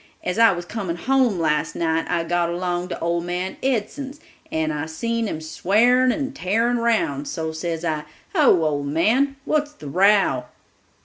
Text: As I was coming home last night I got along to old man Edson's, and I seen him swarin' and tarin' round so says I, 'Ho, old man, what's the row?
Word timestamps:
As 0.23 0.39
I 0.39 0.51
was 0.51 0.65
coming 0.65 0.95
home 0.95 1.37
last 1.37 1.75
night 1.75 2.07
I 2.09 2.23
got 2.23 2.49
along 2.49 2.87
to 2.87 2.99
old 2.99 3.23
man 3.23 3.57
Edson's, 3.61 4.19
and 4.51 4.73
I 4.73 4.87
seen 4.87 5.27
him 5.27 5.39
swarin' 5.39 6.11
and 6.11 6.35
tarin' 6.35 6.79
round 6.79 7.27
so 7.27 7.51
says 7.51 7.85
I, 7.85 8.05
'Ho, 8.33 8.63
old 8.63 8.87
man, 8.87 9.35
what's 9.45 9.73
the 9.73 9.87
row? 9.87 10.45